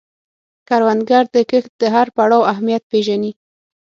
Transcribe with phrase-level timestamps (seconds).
[0.67, 3.31] کروندګر د کښت د هر پړاو اهمیت پېژني